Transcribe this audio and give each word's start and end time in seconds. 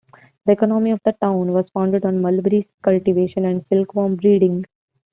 The 0.47 0.53
economy 0.53 0.89
of 0.89 0.99
the 1.05 1.11
town 1.11 1.53
was 1.53 1.69
founded 1.69 2.05
on 2.05 2.23
mulberry 2.23 2.67
cultivation 2.81 3.45
and 3.45 3.63
silkworm 3.67 4.15
breeding. 4.15 4.65